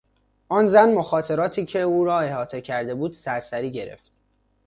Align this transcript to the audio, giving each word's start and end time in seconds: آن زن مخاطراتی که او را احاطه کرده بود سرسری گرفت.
آن 0.49 0.67
زن 0.67 0.93
مخاطراتی 0.93 1.65
که 1.65 1.79
او 1.81 2.05
را 2.05 2.19
احاطه 2.21 2.61
کرده 2.61 2.95
بود 2.95 3.13
سرسری 3.13 3.71
گرفت. 3.71 4.11